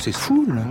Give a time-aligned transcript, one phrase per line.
[0.00, 0.64] c'est fou, là.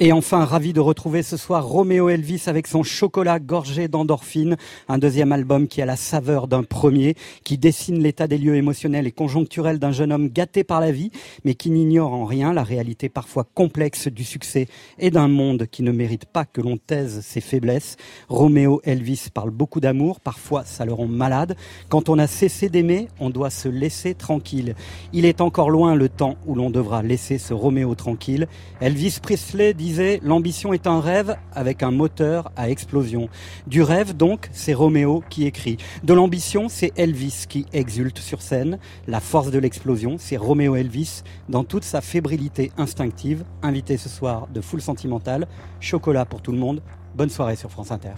[0.00, 4.56] Et enfin, ravi de retrouver ce soir Roméo Elvis avec son chocolat gorgé d'endorphine,
[4.88, 9.06] un deuxième album qui a la saveur d'un premier, qui dessine l'état des lieux émotionnels
[9.06, 11.12] et conjoncturels d'un jeune homme gâté par la vie,
[11.44, 14.66] mais qui n'ignore en rien la réalité parfois complexe du succès
[14.98, 17.96] et d'un monde qui ne mérite pas que l'on taise ses faiblesses.
[18.28, 21.54] Roméo Elvis parle beaucoup d'amour, parfois ça le rend malade.
[21.88, 24.74] Quand on a cessé d'aimer, on doit se laisser tranquille.
[25.12, 28.48] Il est encore loin le temps où l'on devra laisser ce Roméo tranquille.
[28.80, 33.28] Elvis Presley disait L'ambition est un rêve avec un moteur à explosion.
[33.66, 35.76] Du rêve, donc, c'est Roméo qui écrit.
[36.02, 38.78] De l'ambition, c'est Elvis qui exulte sur scène.
[39.06, 43.44] La force de l'explosion, c'est Roméo Elvis dans toute sa fébrilité instinctive.
[43.62, 45.46] Invité ce soir de Full Sentimental.
[45.80, 46.80] Chocolat pour tout le monde.
[47.14, 48.14] Bonne soirée sur France Inter.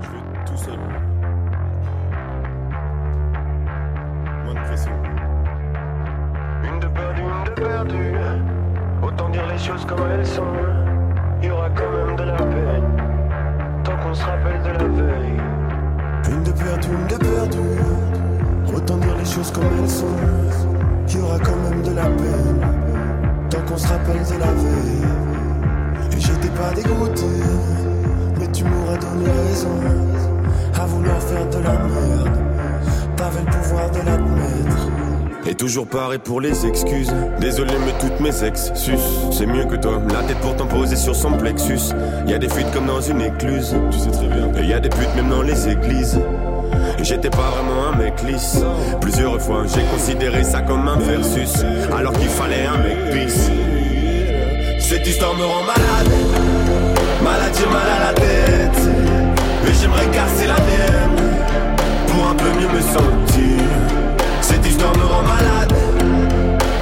[0.00, 0.78] Je veux tout seul.
[4.44, 4.92] Moins de pression.
[6.64, 8.53] Une de perdue, une de perdue.
[9.14, 10.42] Autant dire les choses comme elles sont.
[11.40, 12.96] Il y aura quand même de la peine.
[13.84, 15.40] Tant qu'on se rappelle de la veille.
[16.32, 18.74] Une de perdue, une de perdue.
[18.74, 20.16] Autant dire les choses comme elles sont.
[21.06, 22.60] Il y aura quand même de la peine.
[23.50, 25.06] Tant qu'on se rappelle de la veille.
[26.10, 27.26] Et j'étais pas dégoûté.
[28.40, 29.78] Mais tu m'aurais donné raison.
[30.74, 32.38] À vouloir faire de la merde.
[33.14, 35.03] T'avais le pouvoir de l'admettre.
[35.46, 37.12] Et toujours pareil pour les excuses.
[37.38, 38.98] Désolé, mais toutes mes ex sus.
[39.30, 40.00] C'est mieux que toi.
[40.10, 41.92] La tête pourtant posée sur son plexus.
[42.26, 43.74] Y a des fuites comme dans une écluse.
[43.90, 44.50] Tu sais très bien.
[44.58, 46.18] Et y a des putes même dans les églises.
[46.98, 48.62] Et J'étais pas vraiment un mec lisse.
[49.02, 51.62] Plusieurs fois, j'ai considéré ça comme un versus.
[51.94, 53.50] Alors qu'il fallait un mec pisse.
[54.78, 56.12] Cette histoire me rend malade.
[57.22, 58.88] Malade, j'ai mal à la tête.
[59.68, 61.20] Et j'aimerais casser la mienne.
[62.06, 64.03] Pour un peu mieux me sentir.
[64.74, 65.72] Cette histoire me rend malade.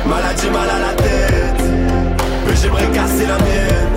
[0.07, 1.63] Malade, j'ai mal à la tête.
[2.47, 3.97] Mais j'aimerais casser la mienne.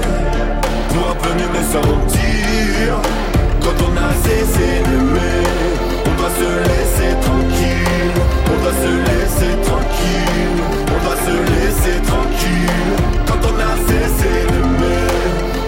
[0.90, 3.00] Pour un peu mieux me sentir.
[3.64, 5.40] Quand on a cessé d'aimer,
[6.08, 8.12] on doit se laisser tranquille.
[8.52, 10.60] On doit se laisser tranquille.
[10.92, 12.96] On doit se laisser tranquille.
[13.28, 15.08] Quand on a cessé d'aimer,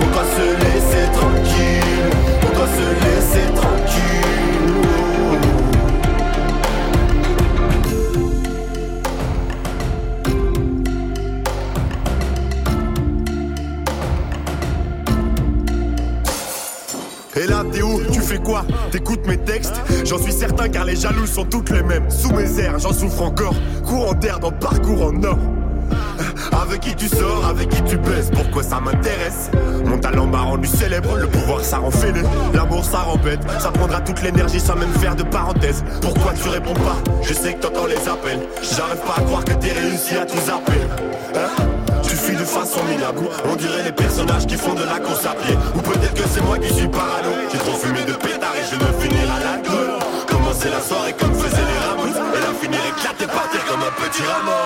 [0.01, 2.11] on doit se laisser tranquille.
[2.43, 3.16] On doit se laisser
[17.67, 18.65] t'es Tu fais quoi?
[18.91, 19.75] T'écoutes mes textes?
[20.05, 22.09] J'en suis certain car les jaloux sont toutes les mêmes.
[22.09, 23.55] Sous mes airs, j'en souffre encore.
[23.85, 25.37] Courant d'air dans parcours en or.
[26.61, 29.51] Avec qui tu sors, avec qui tu baises, pourquoi ça m'intéresse?
[29.85, 32.21] Mon talent m'a rendu célèbre, le pouvoir ça rend fêlé.
[32.53, 35.83] L'amour ça rend bête, ça prendra toute l'énergie sans même faire de parenthèse.
[36.01, 36.97] Pourquoi tu réponds pas?
[37.21, 38.39] Je sais que t'entends les appels.
[38.61, 40.81] J'arrive pas à croire que t'es réussi à tout zapper
[41.35, 41.76] Hein?
[42.27, 43.29] Fuis de façon minable.
[43.49, 45.55] On dirait les personnages qui font de la course à pied.
[45.75, 47.31] Ou peut-être que c'est moi qui suis parano.
[47.51, 49.91] J'ai trop fumé de pétard et je ne finirai à l'alcool
[50.27, 52.11] Commencer la soirée comme faisaient les rameaux.
[52.35, 54.61] Et la finir éclatée partir comme un petit rameau.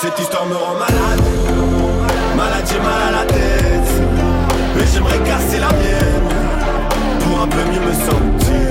[0.00, 1.22] Cette histoire me rend malade.
[2.36, 3.92] Malade j'ai mal à la tête.
[4.76, 6.28] Mais j'aimerais casser la mienne.
[7.20, 8.61] Pour un peu mieux me sentir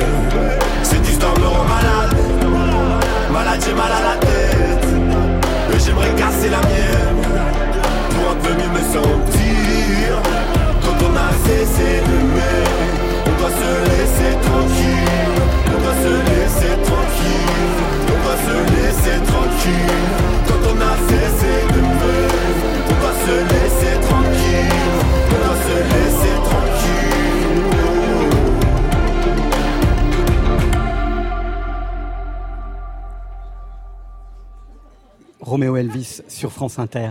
[36.04, 37.10] Sur France Inter.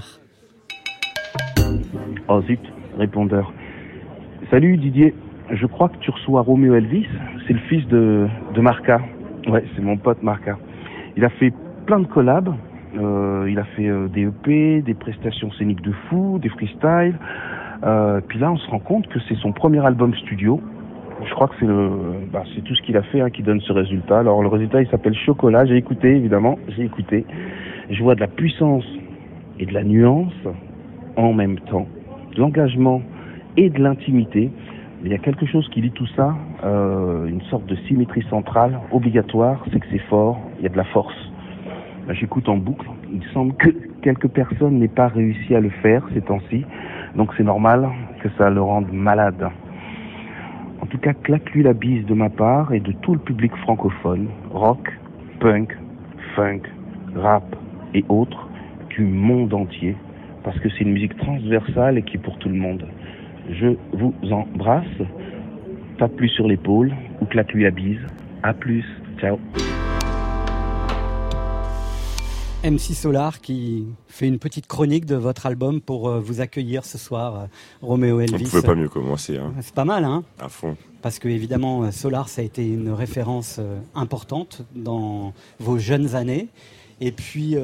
[2.29, 2.61] Oh zut,
[2.99, 3.53] répondeur.
[4.51, 5.15] Salut Didier,
[5.51, 7.07] je crois que tu reçois Roméo Elvis,
[7.47, 9.01] c'est le fils de, de Marca.
[9.47, 10.59] Ouais, c'est mon pote Marca.
[11.17, 11.53] Il a fait
[11.87, 12.53] plein de collabs,
[12.99, 17.19] euh, il a fait euh, des EP, des prestations scéniques de fou, des freestyles.
[17.85, 20.61] Euh, puis là, on se rend compte que c'est son premier album studio.
[21.25, 21.91] Je crois que c'est le,
[22.33, 24.21] bah, c'est tout ce qu'il a fait hein, qui donne ce résultat.
[24.21, 25.65] Alors le résultat, il s'appelle Chocolat.
[25.67, 27.25] J'ai écouté, évidemment, j'ai écouté.
[27.91, 28.85] Je vois de la puissance
[29.59, 30.33] et de la nuance
[31.17, 31.89] en même temps,
[32.35, 33.03] de l'engagement
[33.57, 34.51] et de l'intimité.
[35.03, 38.79] Il y a quelque chose qui lie tout ça, euh, une sorte de symétrie centrale
[38.93, 41.17] obligatoire, c'est que c'est fort, il y a de la force.
[42.07, 43.71] Là, J'écoute en boucle, il semble que
[44.03, 46.65] quelques personnes n'aient pas réussi à le faire ces temps-ci,
[47.17, 47.89] donc c'est normal
[48.23, 49.49] que ça le rende malade.
[50.81, 54.29] En tout cas, claque-lui la bise de ma part et de tout le public francophone,
[54.53, 54.93] rock,
[55.41, 55.77] punk,
[56.37, 56.61] funk,
[57.17, 57.45] rap
[57.95, 58.49] et autres,
[58.91, 59.97] du monde entier.
[60.43, 62.87] parce que c'est une musique transversale et qui est pour tout le monde.
[63.51, 64.87] Je vous embrasse.
[65.99, 68.01] Tape plus sur l'épaule ou claque-lui la bise.
[68.43, 68.85] À plus.
[69.19, 69.39] Ciao.
[72.63, 76.99] MC Solar qui fait une petite chronique de votre album pour euh, vous accueillir ce
[76.99, 77.47] soir, euh,
[77.81, 78.45] Roméo Elvis.
[78.45, 79.39] On pouvait pas mieux commencer.
[79.39, 79.55] Hein.
[79.63, 80.77] C'est pas mal, hein À fond.
[81.01, 83.61] Parce que évidemment, euh, Solar, ça a été une référence
[83.95, 86.49] importante dans vos jeunes années.
[87.01, 87.57] Et puis,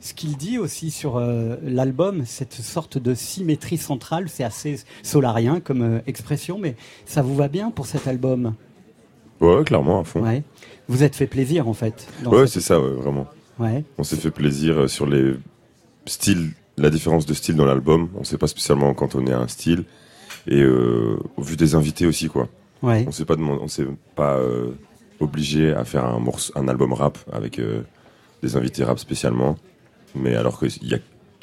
[0.00, 1.20] ce qu'il dit aussi sur
[1.62, 7.48] l'album, cette sorte de symétrie centrale, c'est assez solarien comme expression, mais ça vous va
[7.48, 8.54] bien pour cet album?
[9.40, 10.22] Ouais, clairement, à fond.
[10.22, 10.42] Ouais.
[10.88, 12.08] Vous êtes fait plaisir, en fait.
[12.24, 13.26] Ouais, c'est ça, ouais, vraiment.
[13.58, 13.84] Ouais.
[13.98, 15.34] On s'est fait plaisir euh, sur les
[16.06, 18.08] styles, la différence de style dans l'album.
[18.16, 19.84] On s'est pas spécialement cantonné à un style.
[20.46, 22.48] Et euh, au vu des invités aussi, quoi.
[22.82, 23.04] Ouais.
[23.08, 24.72] On s'est pas on s'est pas euh,
[25.18, 27.82] obligé à faire un album rap avec euh,
[28.42, 29.56] des invités rap spécialement.
[30.14, 30.98] Mais alors qu'il y a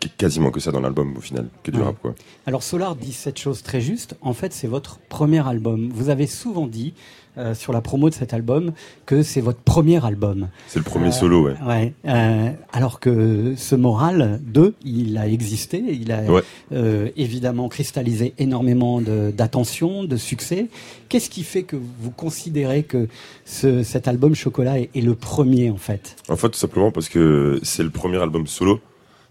[0.10, 1.86] quasiment que ça dans l'album au final, que du Ouais.
[1.86, 2.16] rap, quoi.
[2.46, 4.16] Alors Solar dit cette chose très juste.
[4.22, 5.90] En fait, c'est votre premier album.
[5.94, 6.94] Vous avez souvent dit
[7.40, 8.74] euh, sur la promo de cet album
[9.08, 10.50] que c'est votre premier album.
[10.68, 11.56] C'est le premier solo, ouais.
[11.66, 11.94] Ouais.
[12.06, 16.44] euh, alors que ce moral 2, il a existé, il a Ouais.
[16.74, 20.68] euh, évidemment cristallisé énormément de- d'attention, de, succès.
[21.10, 23.08] Qu'est-ce qui fait que vous considérez que
[23.46, 26.16] ce, cet album Chocolat est, est le premier en fait?
[26.30, 28.80] En fait, tout simplement parce que c'est le premier album solo.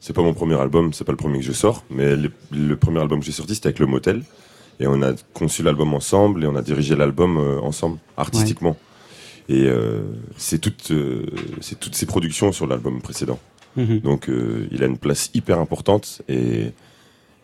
[0.02, 2.76] C'est pas mon premier album, c'est pas le premier que je sors, mais le, le
[2.76, 4.24] premier album que j'ai sorti, c'était avec le Motel.
[4.80, 8.76] Et on a conçu l'album ensemble et on a dirigé l'album euh, ensemble, artistiquement.
[9.48, 10.02] Et euh,
[10.36, 11.26] c'est toutes, euh,
[11.60, 13.38] c'est toutes ses productions sur l'album précédent.
[13.76, 14.00] Mhm.
[14.00, 16.72] Donc euh, il a une place hyper importante et,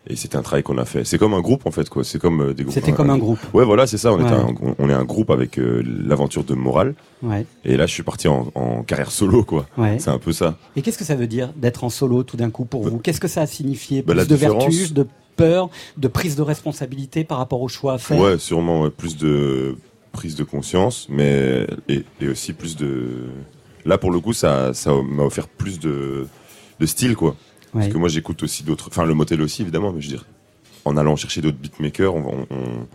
[0.07, 1.03] et c'était un travail qu'on a fait.
[1.03, 2.03] C'est comme un groupe en fait, quoi.
[2.03, 2.73] C'est comme euh, des groupes.
[2.73, 3.39] C'était comme un groupe.
[3.53, 4.11] Ouais, voilà, c'est ça.
[4.13, 4.23] On, Ouais.
[4.23, 4.47] était un,
[4.79, 6.95] on est un groupe avec euh, l'aventure de Moral.
[7.21, 9.67] Ouais, Et là, je suis parti en, en carrière solo, quoi.
[9.77, 9.99] ouais.
[9.99, 10.57] C'est un peu ça.
[10.75, 12.97] Et qu'est-ce que ça veut dire d'être en solo tout d'un coup pour vous?
[12.97, 14.01] Qu'est-ce que ça a signifié?
[14.01, 15.05] Bah, Plus de différence- vertus, de
[15.35, 18.19] peur, de prise de responsabilité par rapport au choix à faire?
[18.19, 19.75] Ouais, sûrement plus de
[20.11, 23.27] prise de conscience, mais et, et aussi plus de.
[23.85, 26.25] Là, pour le coup, ça, ça m'a offert plus de,
[26.79, 27.35] de style, quoi.
[27.73, 28.87] Parce que moi, j'écoute aussi d'autres.
[28.89, 30.25] Enfin, le motel aussi, évidemment, mais je veux dire,
[30.85, 32.87] en allant chercher d'autres beatmakers, on, va- on, on-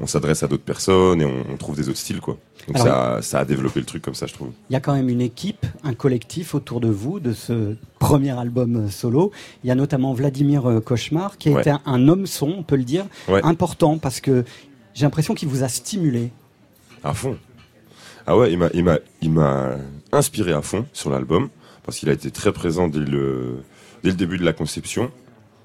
[0.00, 2.36] on s'adresse à d'autres personnes et on, trouve des autres styles, quoi.
[2.68, 4.50] Donc Alors, ça, ça a développé le truc comme ça, je trouve.
[4.70, 8.30] Il y a quand même une équipe, un collectif autour de vous, de ce premier
[8.38, 9.32] album solo.
[9.64, 11.60] Il y a notamment Vladimir euh, Cauchemar, qui a Ouais.
[11.62, 13.40] été un, un homme son, on peut le dire, Ouais.
[13.42, 14.44] important, parce que
[14.94, 16.30] j'ai l'impression qu'il vous a stimulé.
[17.02, 17.36] À fond.
[18.24, 19.72] Ah ouais, il m'a, il m'a, il m'a
[20.12, 21.48] inspiré à fond sur l'album
[21.84, 23.62] parce qu'il a été très présent dès le,
[24.02, 25.10] dès le début de la conception,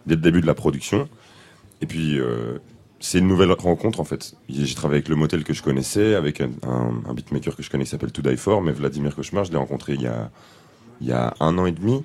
[0.06, 1.08] dès le début de la production.
[1.82, 2.60] Et puis, euh,
[3.00, 4.36] c'est une nouvelle rencontre en fait.
[4.50, 7.70] J'ai travaillé avec le motel que je connaissais, avec un, un, un beatmaker que je
[7.70, 10.32] connais qui s'appelle To Die For, mais Vladimir Cauchemar, je l'ai rencontré il y a,
[11.02, 12.04] il y a un an et demi.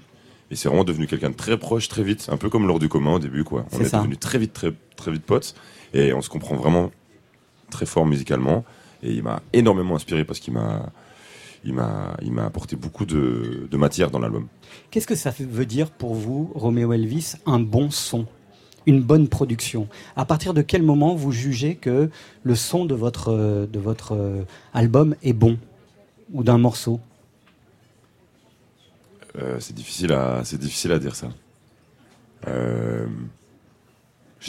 [0.51, 2.89] Et c'est vraiment devenu quelqu'un de très proche, très vite, un peu comme lors du
[2.89, 3.67] commun au début, quoi.
[3.73, 3.99] On est, ça.
[3.99, 5.55] devenu très vite, très, très vite potes.
[5.93, 6.91] Et on se comprend vraiment
[7.71, 8.65] très fort musicalement.
[9.03, 10.91] Et il m'a énormément inspiré parce qu'il m'a,
[11.65, 14.47] il m'a, il m'a apporté beaucoup de, de matière dans l'album.
[14.91, 18.27] Qu'est-ce que ça veut dire pour vous, Roméo Elvis, un bon son
[18.87, 19.87] une bonne production?
[20.17, 22.11] À partir de quel moment vous jugez que
[22.43, 25.59] le son de votre, de votre euh, album est bon
[26.33, 26.99] ou d'un morceau?
[29.37, 31.29] Euh, c'est difficile à, c'est difficile à dire ça.
[32.47, 33.07] Euh,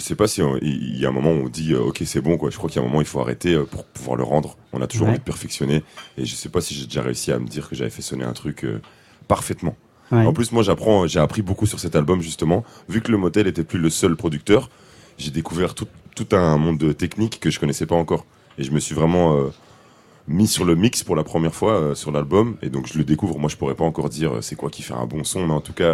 [0.09, 2.37] sais pas si il y a un moment où on dit euh, ok c'est bon
[2.37, 2.49] quoi.
[2.49, 4.23] Je crois qu'il y a un moment où il faut arrêter euh, pour pouvoir le
[4.23, 4.57] rendre.
[4.73, 5.11] On a toujours Ouais.
[5.11, 5.83] envie de perfectionner
[6.17, 8.25] et je sais pas si j'ai déjà réussi à me dire que j'avais fait sonner
[8.25, 8.81] un truc euh,
[9.27, 9.75] parfaitement.
[10.11, 10.25] Ouais.
[10.25, 12.63] En plus moi j'apprends, j'ai appris beaucoup sur cet album justement.
[12.89, 14.69] Vu que le motel était plus le seul producteur,
[15.17, 18.25] j'ai découvert tout, tout un monde de techniques que je connaissais pas encore
[18.57, 19.37] et je me suis vraiment
[20.27, 23.37] mis sur le mix pour la première fois sur l'album et donc je le découvre.
[23.39, 25.61] Moi je pourrais pas encore dire c'est quoi qui fait un bon son, mais en
[25.61, 25.93] tout cas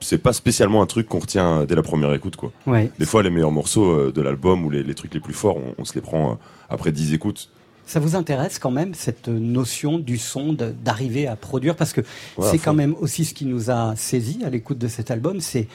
[0.00, 2.52] c'est pas spécialement un truc qu'on retient euh, dès la première écoute quoi.
[2.66, 2.90] Ouais.
[2.98, 5.56] Des fois les meilleurs morceaux euh, de l'album ou les, les trucs les plus forts,
[5.56, 6.34] on, on se les prend euh,
[6.68, 7.48] après 10 écoutes.
[7.86, 11.74] Ça vous intéresse quand même cette notion du son d'arriver à produire?
[11.74, 12.02] Parce que
[12.38, 15.40] Ouais, c'est quand même aussi ce qui nous a saisi à l'écoute de cet album,
[15.40, 15.66] c'est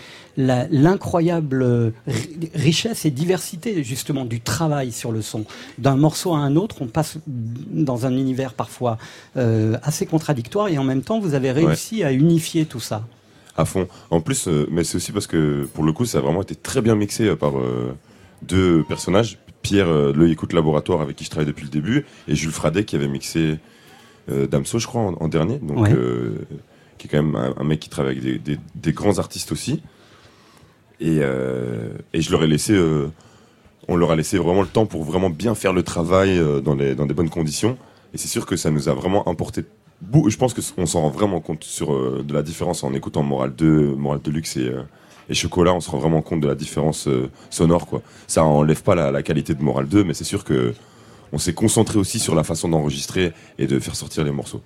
[0.72, 5.46] l'incroyable ri- richesse et diversité justement du travail sur le son.
[5.78, 8.98] D'un morceau à un autre, on passe dans un univers parfois
[9.38, 13.06] euh, assez contradictoire et en même temps vous avez réussi à unifier tout ça.
[13.58, 13.88] À fond.
[14.10, 16.56] En plus, euh, mais c'est aussi parce que pour le coup, ça a vraiment été
[16.56, 17.94] très bien mixé euh, par euh,
[18.42, 19.38] deux personnages.
[19.62, 22.96] Pierre, le Écoute Laboratoire, avec qui je travaille depuis le début, et Jules Fradet, qui
[22.96, 23.58] avait mixé
[24.28, 25.58] Damso, je crois, en, en dernier.
[25.58, 25.96] Donc, Ouais.
[27.00, 29.52] qui est quand même un, un mec qui travaille avec des, des- des grands artistes
[29.52, 29.82] aussi.
[31.00, 32.80] Et, et je leur ai laissé,
[33.88, 36.94] on leur a laissé vraiment le temps pour vraiment bien faire le travail dans, les,
[36.94, 37.76] dans des bonnes conditions.
[38.14, 39.64] Et c'est sûr que ça nous a vraiment importé.
[40.28, 43.54] Je pense qu'on s'en rend vraiment compte sur euh, de la différence en écoutant Moral
[43.56, 44.84] 2, Moral Deluxe et, euh,
[45.30, 48.02] Et Chocolat, on se rend vraiment compte de la différence euh, sonore, quoi.
[48.28, 50.74] Ça enlève pas la, la qualité de Moral 2, mais c'est sûr que
[51.36, 54.62] on s'est concentré aussi sur la façon d'enregistrer et de faire sortir les morceaux.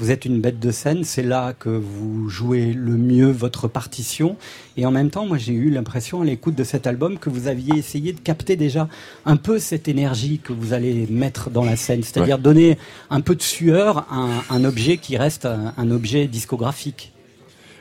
[0.00, 4.36] Vous êtes une bête de scène, c'est là que vous jouez le mieux votre partition.
[4.76, 7.46] Et en même temps, moi j'ai eu l'impression à l'écoute de cet album que vous
[7.46, 8.88] aviez essayé de capter déjà
[9.26, 12.78] un peu cette énergie que vous allez mettre dans la scène, c'est-à-dire donner
[13.10, 17.12] un peu de sueur à un, un objet qui reste un, un objet discographique.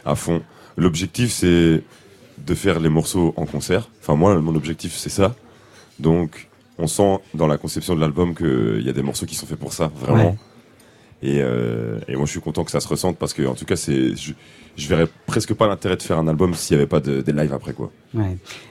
[0.06, 0.44] À fond.
[0.78, 1.82] L'objectif, c'est
[2.46, 3.90] de faire les morceaux en concert.
[4.00, 5.36] Enfin, moi, mon objectif, c'est ça.
[6.00, 6.47] Donc,
[6.78, 9.60] on sent dans la conception de l'album qu'il y a des morceaux qui sont faits
[9.60, 10.36] pour ça, vraiment.
[11.22, 13.66] Et, euh, et moi, je suis content que ça se ressente parce que, en tout
[13.66, 14.34] cas, c'est, je,
[14.78, 17.32] je verrais presque pas l'intérêt de faire un album s'il n'y avait pas de, des
[17.32, 17.92] lives après, quoi.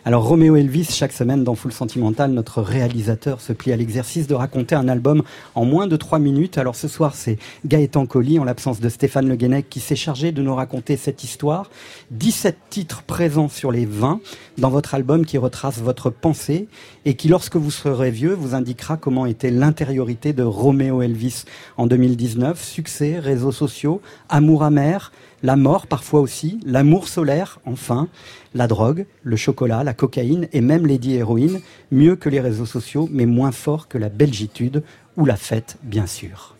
[0.04, 4.34] Alors Roméo Elvis, chaque semaine dans Full Sentimental, notre réalisateur se plie à l'exercice de
[4.34, 5.22] raconter un album
[5.54, 6.58] en moins de trois minutes.
[6.58, 10.32] Alors ce soir, c'est Gaëtan Colli, en l'absence de Stéphane Le Guenec, qui s'est chargé
[10.32, 11.70] de nous raconter cette histoire.
[12.12, 14.20] 17 titres présents sur les 20
[14.58, 16.66] dans votre album qui retrace votre pensée
[17.04, 21.44] et qui, lorsque vous serez vieux, vous indiquera comment était l'intériorité de Roméo Elvis
[21.76, 22.35] en 2019.
[22.54, 25.12] Succès, réseaux sociaux, amour amer,
[25.42, 28.08] la mort parfois aussi, l'amour solaire, enfin,
[28.54, 33.08] la drogue, le chocolat, la cocaïne et même Lady Héroïne, mieux que les réseaux sociaux,
[33.12, 34.82] mais moins fort que la belgitude
[35.16, 36.56] ou la fête, bien sûr.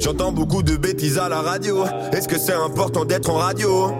[0.00, 1.84] J'entends beaucoup de bêtises à la radio.
[2.12, 3.92] Est-ce que c'est important d'être en radio?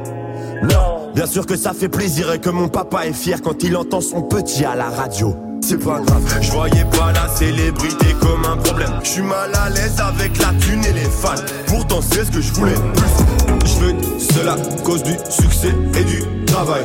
[0.62, 3.76] Non, bien sûr que ça fait plaisir et que mon papa est fier quand il
[3.76, 5.36] entend son petit à la radio.
[5.66, 9.00] C'est pas grave, je voyais pas la célébrité comme un problème.
[9.02, 11.42] Je suis mal à l'aise avec la thune et les fans.
[11.66, 13.70] Pourtant, c'est ce que je voulais plus.
[13.70, 16.84] Je veux cela cause du succès et du travail.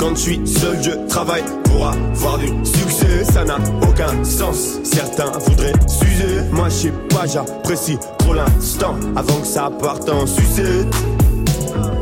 [0.00, 3.24] Quand je suis seul, je travaille pour avoir du succès.
[3.32, 3.58] Ça n'a
[3.88, 4.80] aucun sens.
[4.82, 6.40] Certains voudraient s'user.
[6.50, 10.92] Moi, je sais pas, j'apprécie trop l'instant avant que ça parte en sucette.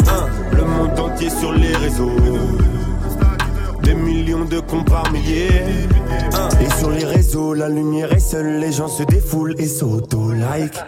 [0.08, 2.10] Un, le monde entier sur les réseaux.
[3.82, 5.48] Des millions de comptes par milliers.
[6.32, 8.58] Un, et sur les réseaux, la lumière est seule.
[8.58, 10.78] Les gens se défoulent et s'auto-like.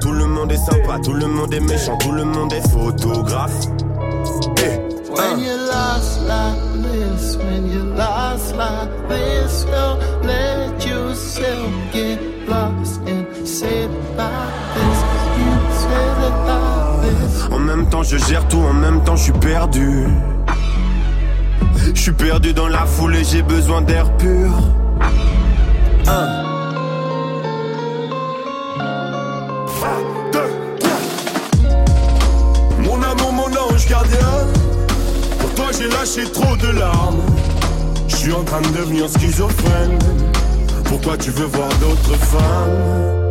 [0.00, 3.66] Tout le monde est sympa, tout le monde est méchant, tout le monde est photographe.
[4.58, 5.36] Eh, un.
[5.36, 13.00] When you lost like this, when you lost like this, don't let yourself get lost
[13.06, 14.28] and say it like
[14.74, 14.98] this.
[15.38, 15.52] You
[15.82, 17.48] said it like this.
[17.52, 20.06] En même temps, je gère tout, en même temps, je suis perdu.
[21.94, 24.50] Je suis perdu dans la foule et j'ai besoin d'air pur.
[26.08, 26.42] Un.
[32.80, 34.18] Mon amour, mon ange gardien.
[35.38, 37.22] Pour toi, j'ai lâché trop de larmes.
[38.08, 39.98] Je suis en train de devenir schizophrène.
[40.84, 43.22] Pourquoi tu veux voir d'autres femmes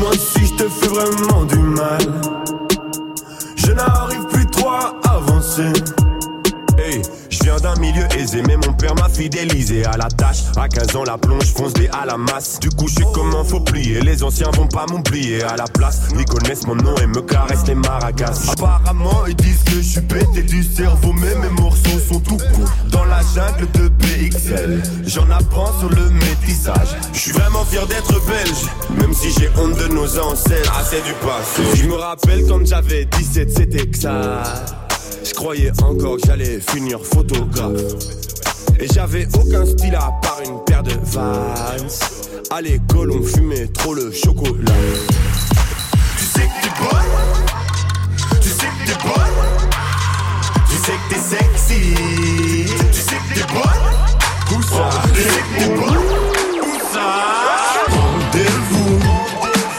[0.00, 2.00] Dis-moi si je te fais vraiment du mal.
[3.54, 5.72] Je n'arrive plus trop à avancer.
[7.58, 10.44] D'un milieu aisé, mais mon père m'a fidélisé à la tâche.
[10.56, 12.58] À 15 ans, la plonge fonce des à la masse.
[12.58, 14.00] Du coup, je sais comment faut plier.
[14.00, 16.00] Les anciens vont pas m'oublier à la place.
[16.18, 18.32] Ils connaissent mon nom et me caressent les maracas.
[18.52, 22.70] Apparemment, ils disent que je suis pété du cerveau, mais mes morceaux sont tout courts.
[22.92, 26.96] Dans la jungle de BXL, j'en apprends sur le métissage.
[27.12, 30.72] Je suis vraiment fier d'être belge, même si j'ai honte de nos ancêtres.
[30.74, 31.62] Ah, c'est du passé.
[31.82, 34.44] Je me rappelle quand j'avais 17, c'était que ça.
[35.24, 37.80] Je croyais encore que j'allais finir photographe.
[38.78, 41.54] Et j'avais aucun style à part une paire de Vans.
[42.50, 44.72] À l'école, on fumait trop le chocolat.
[46.18, 47.12] Tu sais que t'es bonne,
[48.40, 49.40] tu sais que t'es bonne,
[50.68, 51.82] tu sais que t'es sexy,
[52.92, 54.58] tu sais que t'es bonne.
[54.58, 54.90] Où ça?
[55.14, 56.08] Tu sais que t'es bonne.
[56.62, 57.08] Où ça?
[57.88, 58.98] Rendez-vous,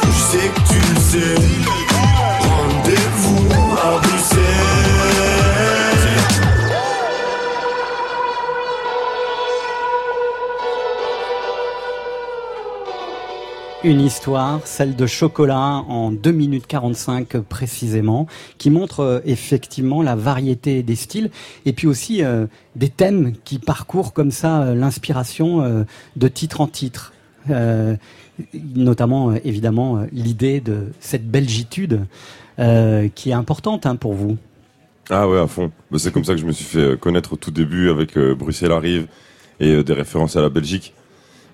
[0.05, 1.80] je sais que tu le sais.
[13.83, 18.27] Une histoire, celle de Chocolat, en 2 minutes 45 précisément,
[18.59, 21.31] qui montre euh, effectivement la variété des styles
[21.65, 22.45] et puis aussi euh,
[22.75, 25.85] des thèmes qui parcourent comme ça euh, l'inspiration
[26.15, 27.13] de titre en titre.
[28.53, 32.01] Notamment, évidemment, l'idée de cette belgitude
[32.57, 34.37] qui est importante hein, pour vous.
[35.09, 35.71] Ah ouais, à fond.
[35.89, 38.71] Bah, c'est comme ça que je me suis fait connaître au tout début avec Bruxelles
[38.71, 39.07] arrive
[39.59, 40.93] et des références à la Belgique.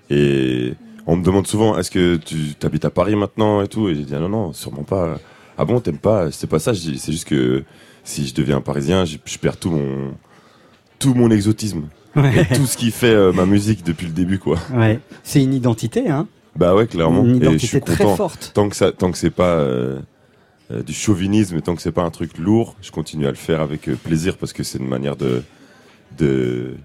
[0.10, 0.74] Et
[1.08, 4.04] on me demande souvent, est-ce que tu habites à Paris maintenant et tout Et j'ai
[4.04, 5.20] dit, ah non, non, sûrement pas.
[5.58, 6.32] Ah bon, t'aimes pas?
[6.32, 6.74] C'est pas ça.
[6.76, 7.64] C'est juste que
[8.04, 10.14] si je deviens parisien, je, je perds tout mon,
[11.00, 11.84] tout mon exotisme.
[12.16, 12.42] Ouais.
[12.52, 14.58] et tout ce qui fait euh, ma musique depuis le début, quoi.
[14.74, 15.00] Ouais.
[15.24, 16.28] C'est une identité, hein.
[16.56, 17.24] Bah ouais, clairement.
[17.24, 18.16] Une et je identité suis très content.
[18.16, 18.52] forte.
[18.56, 20.00] Tant que ça, tant que c'est pas euh,
[20.72, 23.36] euh, du chauvinisme, et tant que c'est pas un truc lourd, je continue à le
[23.36, 25.44] faire avec euh, plaisir parce que c'est une manière de,
[26.18, 26.76] de,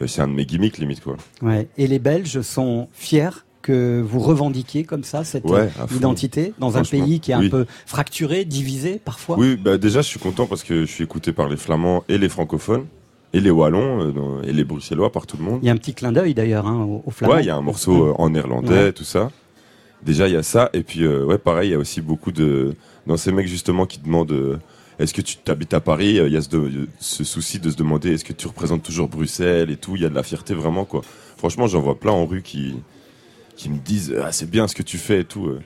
[0.00, 1.16] euh, c'est un de mes gimmicks limite quoi.
[1.42, 1.68] Ouais.
[1.76, 3.30] Et les Belges sont fiers
[3.66, 7.40] que vous revendiquiez comme ça cette Ouais, euh, identité dans un pays qui est un
[7.40, 7.48] oui.
[7.50, 9.36] peu fracturé, divisé parfois.
[9.38, 12.18] Oui, bah déjà je suis content parce que je suis écouté par les Flamands et
[12.18, 12.86] les francophones
[13.32, 15.58] et les Wallons euh, et les Bruxellois par tout le monde.
[15.62, 17.34] Il y a un petit clin d'œil d'ailleurs hein, aux, Flamands.
[17.34, 18.92] Ouais, il y a un morceau euh, en néerlandais, Ouais.
[18.92, 19.30] tout ça.
[20.02, 20.70] Déjà, il y a ça.
[20.72, 22.74] Et puis, euh, ouais, pareil, il y a aussi beaucoup de.
[23.06, 24.58] Dans ces mecs, justement, qui demandent euh,
[24.98, 27.76] est-ce que tu t'habites à Paris Il y a ce, de- ce souci de se
[27.76, 29.96] demander est-ce que tu représentes toujours Bruxelles et tout.
[29.96, 31.02] Il y a de la fierté vraiment, quoi.
[31.36, 32.74] Franchement, j'en vois plein en rue qui,
[33.56, 35.46] qui me disent ah, c'est bien ce que tu fais et tout.
[35.46, 35.60] euh.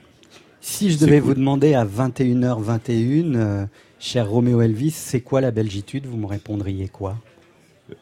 [0.61, 1.29] Si je devais cool.
[1.29, 3.65] vous demander à 21h21, euh,
[3.99, 6.05] cher Roméo Elvis, c'est quoi la belgitude?
[6.05, 7.17] Vous me répondriez quoi?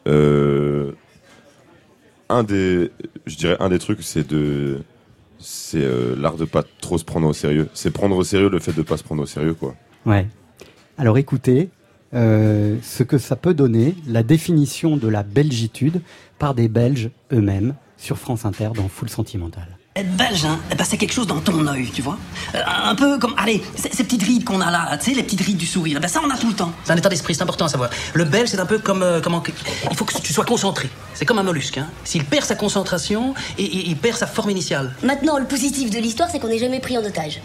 [0.06, 0.92] Euh,
[2.28, 2.90] un des,
[3.26, 4.82] je dirais un des trucs, c'est de,
[5.38, 7.68] c'est euh, l'art de pas trop se prendre au sérieux.
[7.74, 9.74] C'est prendre au sérieux le fait de pas se prendre au sérieux, quoi.
[10.06, 10.26] Ouais.
[10.98, 11.70] Alors écoutez,
[12.14, 16.02] euh, ce que ça peut donner, la définition de la belgitude
[16.38, 19.78] par des Belges eux-mêmes sur France Inter dans Full Sentimental.
[20.00, 22.16] Être belge, hein, eh ben, c'est quelque chose dans ton œil, tu vois.
[22.54, 25.42] Euh, un peu comme, allez, ces petites rides qu'on a là, tu sais, les petites
[25.42, 26.72] rides du sourire, eh ben, ça on a tout le temps.
[26.84, 27.90] C'est un état d'esprit, c'est important à savoir.
[28.14, 29.42] Le belge, c'est un peu comme, euh, comment,
[29.90, 30.88] il faut que tu sois concentré.
[31.14, 31.88] C'est comme un mollusque, hein.
[32.04, 34.94] S'il perd sa concentration, et, et- il perd sa forme initiale.
[35.02, 37.40] Maintenant, le positif de l'histoire, c'est qu'on n'est jamais pris en otage.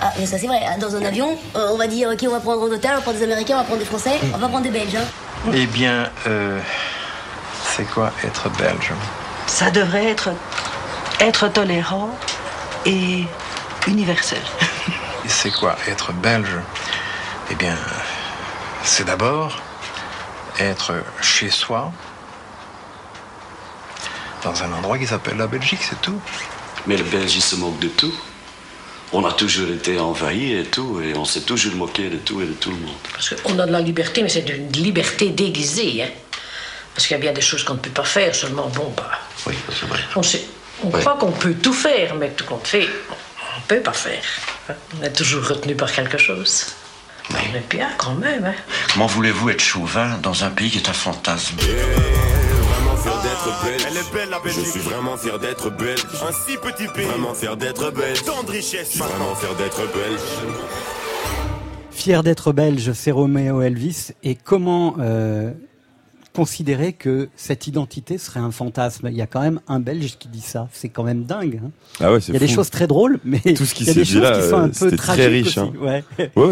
[0.00, 2.40] Ah, mais ça c'est vrai, dans un avion, euh, on va dire qui on va
[2.40, 4.48] prendre en otage, on va prendre des Américains, on va prendre des Français, on va
[4.48, 4.94] prendre des Belges.
[4.96, 5.50] Hein.
[5.54, 6.60] Eh bien, euh,
[7.74, 8.92] c'est quoi être belge?
[9.46, 10.28] Ça devrait être
[11.20, 12.10] être tolérant
[12.86, 13.24] et
[13.86, 14.42] universel.
[15.24, 16.56] Et c'est quoi être belge?
[17.50, 17.76] Eh bien,
[18.84, 19.60] c'est d'abord
[20.60, 21.92] être chez soi,
[24.42, 26.20] dans un endroit qui s'appelle la Belgique, c'est tout.
[26.86, 28.14] Mais le Belge, il se moque de tout.
[29.12, 32.46] On a toujours été envahi et tout, et on s'est toujours moqué de tout et
[32.46, 32.94] de tout le monde.
[33.12, 36.02] Parce qu'on a de la liberté, mais c'est une liberté déguisée.
[36.02, 36.10] Hein?
[36.94, 39.10] Parce qu'il y a bien des choses qu'on ne peut pas faire, seulement bon, bah,
[39.46, 40.00] Oui, c'est vrai.
[40.14, 40.44] on, sait,
[40.84, 41.00] on Oui.
[41.00, 44.22] croit qu'on peut tout faire, mais tout qu'on fait, on ne peut pas faire.
[45.00, 46.66] On est toujours retenu par quelque chose.
[47.30, 48.44] On est bien quand même.
[48.46, 48.54] Hein?
[48.92, 51.56] Comment voulez-vous être chauvin dans un pays qui est un fantasme?
[51.58, 53.82] Vraiment fier d'être belge.
[53.86, 54.64] Elle est belle la Belgique.
[54.64, 56.00] Je suis vraiment fier d'être belge.
[56.26, 57.04] Un si petit pays.
[57.06, 58.24] Vraiment fier d'être belge.
[58.24, 58.86] Tant de richesse.
[58.88, 60.20] Je suis vraiment fier d'être belge.
[61.90, 64.12] Fier d'être belge, c'est Roméo Elvis.
[64.22, 65.50] Et comment euh,
[66.38, 70.28] considérer que cette identité serait un fantasme Il y a quand même un Belge qui
[70.28, 70.68] dit ça.
[70.72, 71.60] C'est quand même dingue.
[71.64, 71.70] hein.
[71.98, 73.90] Ah ouais, Il y a des choses très drôles, mais tout ce qui il y
[73.90, 75.58] a s'est des dit choses là, qui sont un euh, peu très riche.
[75.58, 75.72] hein.
[75.80, 76.04] Ouais.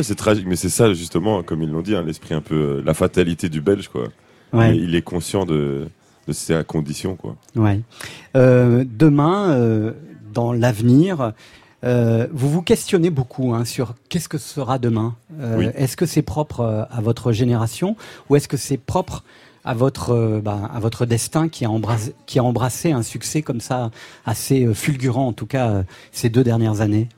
[0.02, 2.82] C'est tragique, mais c'est ça justement, comme ils l'ont dit, hein, l'esprit un peu, euh,
[2.84, 4.08] la fatalité du Belge, quoi.
[4.52, 4.76] Ouais.
[4.76, 5.86] Il, est conscient de,
[6.26, 7.36] de ses conditions, quoi.
[7.54, 7.80] Ouais.
[8.36, 9.92] Euh, demain, euh,
[10.34, 11.32] dans l'avenir,
[11.84, 15.14] euh, vous vous questionnez beaucoup hein, sur qu'est-ce que sera demain.
[15.56, 15.66] Oui.
[15.76, 17.96] Est-ce que c'est propre à votre génération
[18.28, 19.22] ou est-ce que c'est propre
[19.66, 23.42] à votre euh, bah, à votre destin qui a embrassé qui a embrassé un succès
[23.42, 23.90] comme ça
[24.24, 27.08] assez euh, fulgurant en tout cas euh, ces deux dernières années.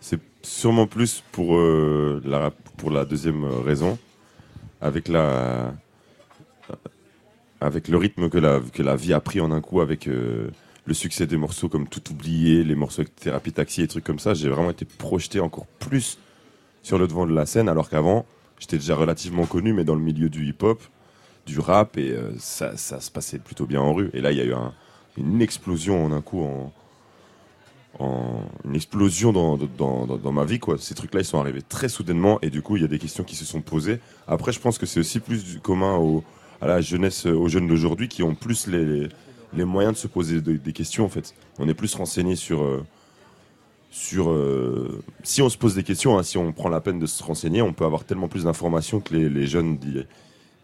[0.00, 3.98] C'est sûrement plus pour la pour la deuxième raison,
[4.80, 5.74] avec la
[7.60, 10.94] avec le rythme que la que la vie a pris en un coup, avec le
[10.94, 14.32] succès des morceaux comme Tout oublié, les morceaux avec Thérapie Taxi et trucs comme ça,
[14.32, 16.18] j'ai vraiment été projeté encore plus
[16.82, 18.24] sur le devant de la scène, alors qu'avant
[18.58, 20.80] j'étais déjà relativement connu, mais dans le milieu du hip-hop,
[21.50, 24.10] du rap, et euh, ça, se passait plutôt bien en rue.
[24.14, 24.72] Et là, il y a eu un-
[25.16, 26.72] une explosion en un coup en,
[28.64, 30.78] une explosion dans, ma vie quoi.
[30.78, 33.24] Ces trucs-là ils sont arrivés très soudainement et du coup il y a des questions
[33.24, 33.98] qui se sont posées.
[34.26, 35.98] Après je pense que c'est aussi plus du commun
[36.62, 39.08] à la jeunesse, aux jeunes d'aujourd'hui qui ont plus les,
[39.64, 41.34] moyens de se poser de- des questions en fait.
[41.58, 42.82] On est plus renseigné sur euh,
[43.90, 47.06] sur euh, si on se pose des questions, hein, si on prend la peine de
[47.06, 50.06] se renseigner, on peut avoir tellement plus d'informations que les, les jeunes d'il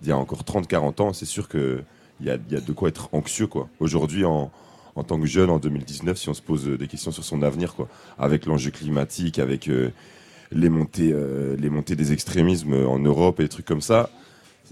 [0.01, 1.13] d'il y a encore 30-40 ans.
[1.13, 1.83] C'est sûr que
[2.21, 3.69] il y a, de quoi être anxieux quoi.
[3.81, 4.51] Aujourd'hui en
[4.95, 7.43] en tant que jeune en 2019 si on se pose euh, des questions sur son
[7.43, 7.87] avenir quoi
[8.19, 9.91] avec l'enjeu climatique avec euh,
[10.53, 14.09] les montées euh, les montées des extrémismes en Europe et des trucs comme ça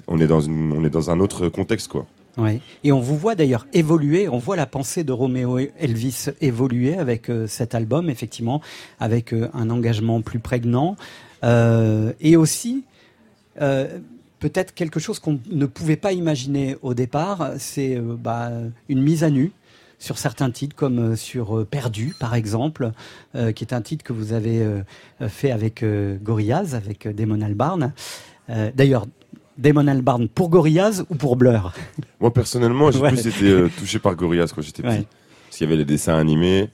[0.06, 2.06] on est dans on est dans un autre contexte quoi
[2.36, 2.60] Ouais.
[2.82, 7.30] Et on vous voit d'ailleurs évoluer, on voit la pensée de Roméo Elvis évoluer avec
[7.46, 8.60] cet album, effectivement,
[8.98, 10.96] avec un engagement plus prégnant.
[11.44, 12.82] Et aussi,
[14.44, 18.50] peut-être quelque chose qu'on ne pouvait pas imaginer au départ, c'est euh, bah,
[18.90, 19.52] une mise à nu
[19.98, 22.92] sur certains titres, comme euh, sur euh, Perdu, par exemple,
[23.36, 24.82] euh, qui est un titre que vous avez euh,
[25.28, 27.92] fait avec euh, Gorillaz, avec Damon Albarn.
[28.76, 29.06] D'ailleurs,
[29.56, 31.72] Damon Albarn pour Gorillaz ou pour Blur?
[32.20, 33.08] Moi, personnellement, j'ai Ouais.
[33.12, 34.98] plus été touché par Gorillaz quand j'étais petit.
[34.98, 35.06] Ouais.
[35.46, 36.68] Parce qu'il y avait les dessins animés.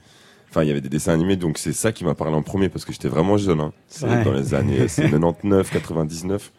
[0.48, 2.68] Enfin, il y avait des dessins animés, donc c'est ça qui m'a parlé en premier
[2.68, 3.60] parce que j'étais vraiment jeune.
[3.60, 3.72] hein.
[3.86, 4.24] C'est Ouais.
[4.24, 6.50] dans les années c'est 99, 99.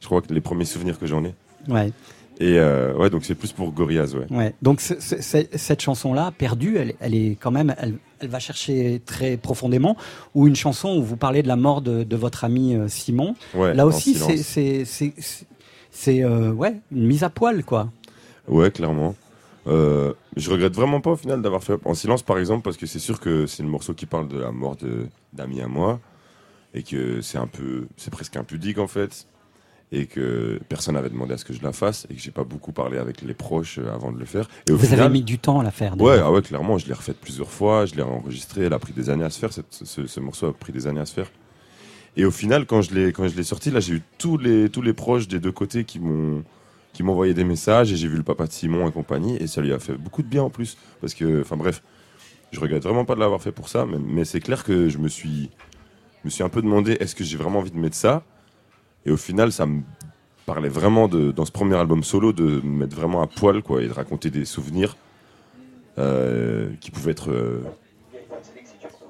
[0.00, 1.34] Je crois que les premiers souvenirs que j'en ai.
[1.68, 1.92] Ouais.
[2.42, 4.26] Et euh, ouais, donc c'est plus pour Gorillaz, ouais.
[4.30, 4.54] Ouais.
[4.62, 8.38] Donc ce- ce- ce- cette chanson-là, perdue, elle, elle est quand même, elle, elle va
[8.38, 9.94] chercher très profondément.
[10.34, 13.34] Ou une chanson où vous parlez de la mort de, de votre ami euh, Simon.
[13.54, 14.14] Ouais, Là aussi,
[15.90, 17.90] c'est euh, ouais une mise à poil quoi.
[18.48, 19.14] Ouais, clairement.
[19.66, 22.86] Euh, je regrette vraiment pas au final d'avoir fait en silence, par exemple, parce que
[22.86, 24.76] c'est sûr que c'est le morceau qui parle de la mort
[25.34, 26.00] d'amis à moi,
[26.72, 29.26] et que c'est un peu, c'est presque impudique en fait,
[29.92, 32.44] et que personne n'avait demandé à ce que je la fasse, et que j'ai pas
[32.44, 34.48] beaucoup parlé avec les proches euh, avant de le faire.
[34.68, 36.00] Et au Vous final, avez mis du temps à la faire.
[36.00, 38.92] Ouais, ah ouais, clairement, je l'ai refaite plusieurs fois, je l'ai enregistré, elle a pris
[38.92, 41.14] des années à se faire, cette- ce, ce morceau a pris des années à se
[41.14, 41.30] faire.
[42.16, 44.68] Et au final, quand je l'ai quand je l'ai sorti, là, j'ai eu tous les
[44.68, 46.42] tous les proches des deux côtés qui m'ont
[46.92, 49.60] qui envoyé des messages et j'ai vu le papa de Simon et compagnie et ça
[49.60, 51.82] lui a fait beaucoup de bien en plus parce que enfin bref,
[52.50, 54.98] je regrette vraiment pas de l'avoir fait pour ça, mais, mais c'est clair que je
[54.98, 55.50] me suis
[56.22, 58.24] je me suis un peu demandé est-ce que j'ai vraiment envie de mettre ça?
[59.06, 59.82] Et au final, ça me
[60.46, 63.82] parlait vraiment de dans ce premier album solo de me mettre vraiment à poil quoi
[63.82, 64.96] et de raconter des souvenirs
[65.98, 67.62] euh, qui pouvaient être euh,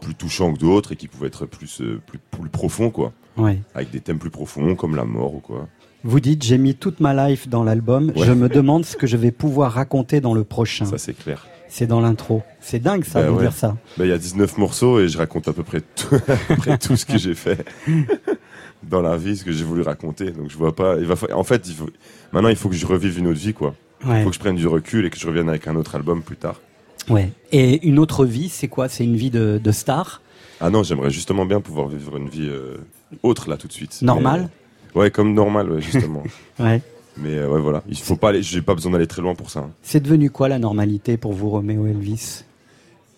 [0.00, 3.12] plus touchants que d'autres et qui pouvaient être plus, euh, plus, plus profonds, quoi.
[3.37, 3.61] Ouais.
[3.74, 5.68] Avec des thèmes plus profonds, comme la mort ou quoi.
[6.03, 8.12] Vous dites j'ai mis toute ma life dans l'album.
[8.16, 8.26] Ouais.
[8.26, 10.87] Je me demande ce que je vais pouvoir raconter dans le prochain.
[10.87, 11.46] Ça, c'est clair.
[11.68, 12.42] C'est dans l'intro.
[12.61, 13.42] C'est dingue ça Bah de ouais.
[13.42, 13.76] dire ça.
[13.96, 16.57] Bah, Il y a 19 morceaux et je raconte à peu près tout, à peu
[16.57, 17.64] près tout ce que j'ai fait
[18.90, 20.31] dans la vie, ce que j'ai voulu raconter.
[20.33, 20.96] Donc je vois pas.
[20.98, 21.88] Il va, fa- en fait, il faut,
[22.33, 23.74] maintenant, il faut que je revive une autre vie, quoi.
[24.07, 26.22] Il faut que je prenne du recul et que je revienne avec un autre album
[26.22, 26.61] plus tard.
[27.09, 27.31] Ouais.
[27.53, 28.88] Et une autre vie, c'est quoi?
[28.88, 30.20] C'est une vie de, de star?
[30.61, 32.76] Ah non, j'aimerais justement bien pouvoir vivre une vie euh,
[33.22, 34.00] autre là tout de suite.
[34.03, 34.42] Normale?
[34.94, 36.22] Mais- Ouais, comme normal, ouais, justement.
[36.59, 36.83] Ouais.
[37.16, 37.83] Mais euh, ouais, voilà.
[37.88, 38.42] Il faut pas aller.
[38.42, 39.61] J'ai pas besoin d'aller très loin pour ça.
[39.61, 39.70] hein.
[39.83, 42.44] C'est devenu quoi la normalité pour vous, Roméo Elvis?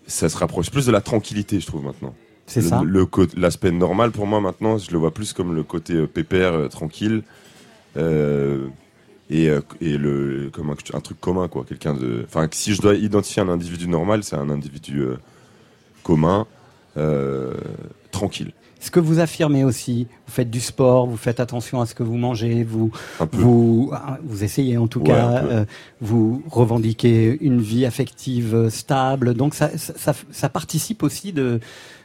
[0.06, 2.14] Ça se rapproche plus de la tranquillité, je trouve maintenant.
[2.52, 5.54] C'est Le- ça le co- L'aspect normal pour moi maintenant, je le vois plus comme
[5.54, 7.22] le côté euh, pépère, euh, tranquille,
[7.96, 8.66] euh,
[9.30, 9.48] et,
[9.80, 11.64] et le comme un, un truc commun quoi.
[11.66, 12.24] Quelqu'un de.
[12.26, 15.16] Enfin, si je dois identifier un individu normal, c'est un individu euh,
[16.02, 16.46] commun,
[16.96, 17.54] euh,
[18.10, 18.52] tranquille.
[18.80, 22.02] Ce que vous affirmez aussi, vous faites du sport, vous faites attention à ce que
[22.02, 22.90] vous mangez, vous
[23.30, 23.92] vous
[24.24, 25.64] vous essayez en tout Ouais, cas, euh,
[26.00, 31.60] vous revendiquez une vie affective stable, donc ça ça, ça, ça participe aussi de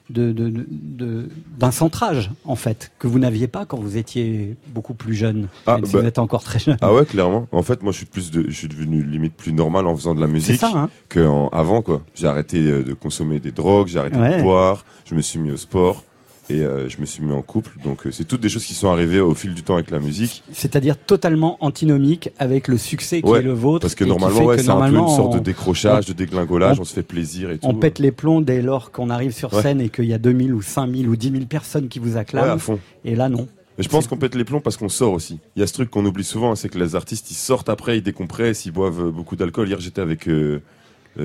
[0.09, 5.47] de- d'un centrage en fait que vous n'aviez pas quand vous étiez beaucoup plus jeune,
[5.65, 6.01] Ah, même si bah.
[6.01, 6.77] vous êtes encore très jeune.
[6.81, 7.47] Ah ouais, clairement.
[7.51, 10.15] En fait, moi, je suis plus de, je suis devenu limite plus normal en faisant
[10.15, 10.89] de la musique hein.
[11.09, 12.01] que en- avant, quoi.
[12.15, 14.37] J'ai arrêté euh, de consommer des drogues, j'ai arrêté Ouais.
[14.37, 16.03] de boire, je me suis mis au sport
[16.49, 17.71] et euh, je me suis mis en couple.
[17.83, 19.99] Donc, euh, c'est toutes des choses qui sont arrivées au fil du temps avec la
[19.99, 20.43] musique.
[20.53, 23.81] C'est-à-dire totalement antinomique avec le succès qui Ouais, est le vôtre.
[23.81, 26.83] Parce que normalement, ouais, c'est un peu une sorte de décrochage, on- de déglingolage, on-
[26.83, 27.67] on, se fait plaisir et tout.
[27.67, 29.61] On pète les plombs dès lors qu'on arrive sur Ouais.
[29.61, 32.45] scène et qu'il y a 2000 ou 5000 ou 10 000 personnes qui vous acclament.
[32.45, 32.79] Ouais, à fond.
[33.05, 33.47] Et là, non.
[33.77, 35.39] Mais je pense qu'on pète les plombs parce qu'on sort aussi.
[35.55, 37.69] Il y a ce truc qu'on oublie souvent, hein, c'est que les artistes ils sortent
[37.69, 39.67] après, ils décompressent, ils boivent euh, beaucoup d'alcool.
[39.67, 40.61] Hier j'étais avec euh,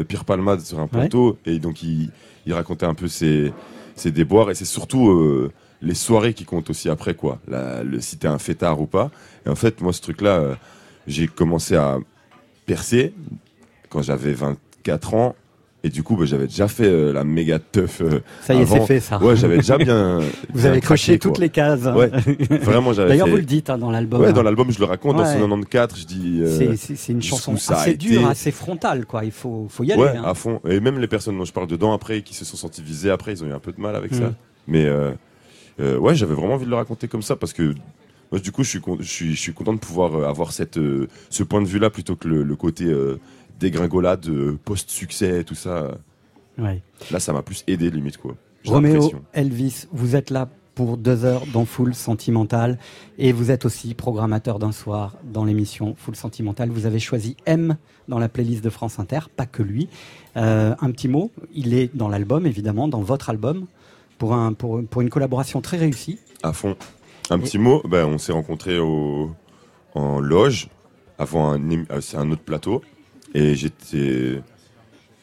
[0.09, 2.11] Pierre Palmade sur un plateau et donc il,
[2.47, 3.53] il racontait un peu ses,
[3.97, 7.39] ses déboires et c'est surtout euh, les soirées qui comptent aussi après quoi.
[7.49, 9.11] La, le, si t'es un fêtard ou pas.
[9.47, 10.59] Et en fait moi ce truc là,
[11.07, 11.99] j'ai commencé à
[12.67, 13.13] percer
[13.89, 15.37] quand j'avais 24 ans.
[15.85, 18.01] Et du coup, bah, j'avais déjà fait euh, la méga teuf.
[18.03, 19.21] euh, Ça y est, c'est fait, ça.
[19.21, 20.21] Ouais, j'avais déjà bien.
[20.53, 21.87] Vous bien avez coché toutes les cases.
[21.87, 21.97] hein.
[21.97, 22.09] Ouais,
[22.63, 23.09] vraiment, j'avais.
[23.09, 24.21] D'ailleurs, fait- vous le dites hein, dans l'album.
[24.21, 24.33] Ouais, hein.
[24.33, 25.17] dans l'album, je le raconte.
[25.17, 25.29] Dans Ouais.
[25.29, 26.39] ce 94, je dis.
[26.41, 27.97] euh, C'est- une chanson assez été.
[27.97, 29.25] dure, assez frontale, quoi.
[29.25, 30.03] Il faut, faut y aller.
[30.03, 30.23] Ouais, hein.
[30.25, 30.61] à fond.
[30.69, 33.33] Et même les personnes dont je parle dedans après, qui se sont senties visées après,
[33.33, 34.19] ils ont eu un peu de mal avec Mm.
[34.21, 34.33] ça.
[34.69, 35.11] Mais euh,
[35.81, 37.75] euh, ouais, j'avais vraiment envie de le raconter comme ça parce que
[38.31, 40.79] moi, du coup, je suis, con- je suis, je suis content de pouvoir avoir cette,
[40.79, 43.19] euh, ce point de vue-là plutôt que le, le côté euh,
[43.63, 45.97] dégringolade, euh, post-succès, tout ça.
[46.59, 46.83] Ouais.
[47.11, 48.35] Là, ça m'a plus aidé, limite, quoi.
[48.67, 49.11] Roméo.
[49.33, 52.79] Elvis, vous êtes là pour deux heures dans Full Sentimental
[53.19, 56.71] et vous êtes aussi programmateur d'un soir dans l'émission Full Sentimental.
[56.71, 57.77] Vous avez choisi M
[58.09, 59.89] dans la playlist de France Inter, pas que lui.
[60.37, 63.67] Euh, un petit mot, il est dans l'album évidemment, dans votre album,
[64.19, 66.19] pour, un, pour, pour une collaboration très réussie.
[66.43, 66.77] À fond.
[67.31, 69.31] Un petit mot, ben, on s'est rencontrés au,
[69.95, 70.69] en loge
[71.19, 72.83] avant euh, un autre plateau
[73.35, 74.43] et j'étais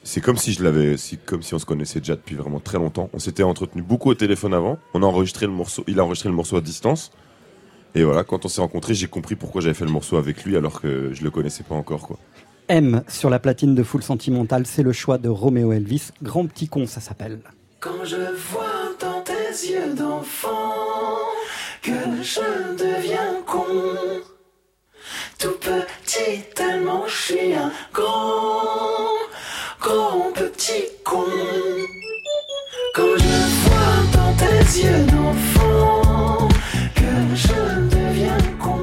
[0.04, 0.96] c'est comme si je l'avais
[1.26, 3.10] comme si on se connaissait déjà depuis vraiment très longtemps.
[3.14, 4.78] On s'était entretenu beaucoup au téléphone avant.
[4.94, 7.12] On a enregistré le morceau, il a enregistré le morceau à distance.
[7.96, 10.56] Et voilà, quand on s'est rencontrés, j'ai compris pourquoi j'avais fait le morceau avec lui
[10.56, 12.18] alors que je le connaissais pas encore quoi.
[12.70, 16.10] M sur la platine de Full Sentimental, c'est le choix de Roméo Elvis.
[16.22, 17.40] Grand petit con, ça s'appelle.
[17.80, 21.18] Quand je vois dans tes yeux d'enfant
[21.82, 21.92] que
[22.22, 23.64] je deviens con,
[25.40, 25.70] tout
[26.20, 29.16] petit, tellement je suis un grand,
[29.82, 31.26] grand petit con.
[32.96, 36.48] Quand je vois dans tes yeux d'enfant
[36.96, 38.82] que je deviens con,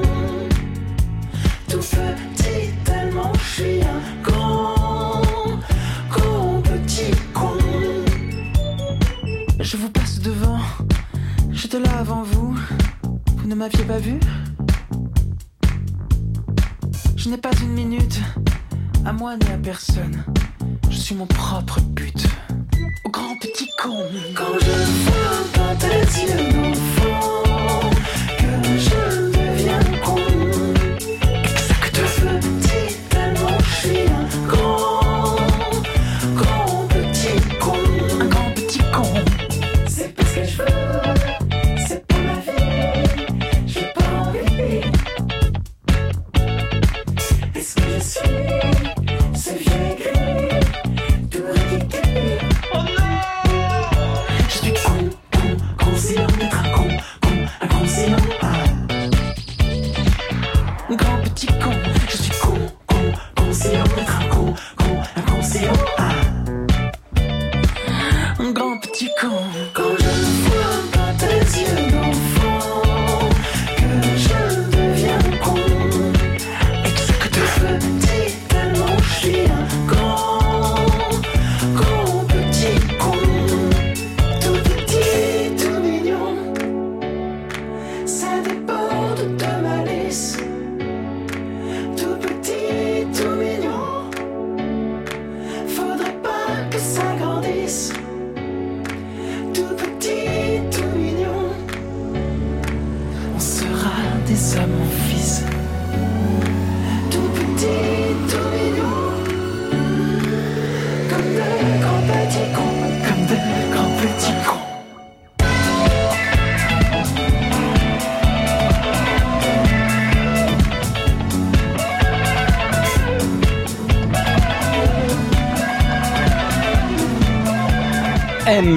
[1.69, 5.23] tout petit, tellement je suis un grand,
[6.11, 7.57] grand petit con.
[9.61, 10.61] Je vous passe devant,
[11.53, 12.57] j'étais là avant vous,
[13.37, 14.19] vous ne m'aviez pas vu?
[17.27, 18.21] Je n'ai pas une minute,
[19.05, 20.23] à moi ni à personne,
[20.89, 22.25] je suis mon propre but.
[23.05, 23.99] Au grand petit con.
[24.33, 24.71] Quand je
[25.11, 27.46] vois dans tes yeux d'enfant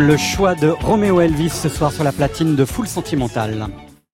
[0.10, 3.68] le choix de Roméo Elvis ce soir sur la platine de Full Sentimental.